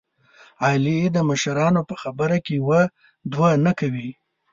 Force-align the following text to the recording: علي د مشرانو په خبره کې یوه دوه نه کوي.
علي 0.65 0.99
د 1.15 1.17
مشرانو 1.29 1.81
په 1.89 1.95
خبره 2.01 2.37
کې 2.45 2.53
یوه 2.61 2.81
دوه 3.31 3.51
نه 3.65 3.71
کوي. 3.79 4.09